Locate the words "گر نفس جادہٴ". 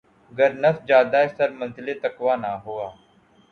0.31-1.27